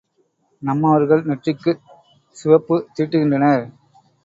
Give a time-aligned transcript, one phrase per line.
[0.61, 1.83] நம்மவர்கள் நெற்றிக்குச்
[2.37, 3.65] சிவப்பு தீட்டுகின்றனர்.